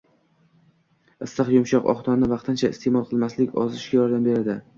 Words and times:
Issiq, 1.25 1.51
yumshoq, 1.55 1.89
oq 1.93 2.01
nonni 2.07 2.31
vaqtincha 2.33 2.71
iste’mol 2.77 3.07
qilmaslik 3.13 3.55
ozishga 3.67 4.01
yordam 4.03 4.29
beradi. 4.33 4.59